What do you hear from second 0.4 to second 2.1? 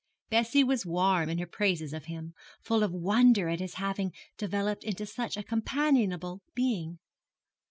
was warm in her praises of